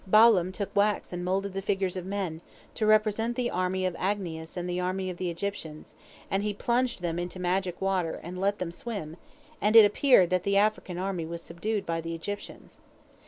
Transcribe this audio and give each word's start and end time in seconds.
Balaam 0.07 0.51
took 0.51 0.75
wax 0.75 1.13
and 1.13 1.23
moulded 1.23 1.53
the 1.53 1.61
figures 1.61 1.95
of 1.95 2.07
men, 2.07 2.41
to 2.73 2.87
represent 2.87 3.35
the 3.35 3.51
army 3.51 3.85
of 3.85 3.93
Agnias 3.97 4.57
and 4.57 4.67
the 4.67 4.79
army 4.79 5.11
of 5.11 5.17
the 5.17 5.29
Egyptians, 5.29 5.93
and 6.31 6.41
he 6.41 6.55
plunged 6.55 7.03
them 7.03 7.19
into 7.19 7.39
magic 7.39 7.79
water 7.79 8.19
and 8.23 8.41
let 8.41 8.57
them 8.57 8.71
swim, 8.71 9.15
and 9.61 9.75
it 9.75 9.85
appeared 9.85 10.31
that 10.31 10.41
the 10.41 10.57
African 10.57 10.97
army 10.97 11.27
was 11.27 11.43
subdued 11.43 11.85
by 11.85 12.01
the 12.01 12.15
Egyptians. 12.15 12.79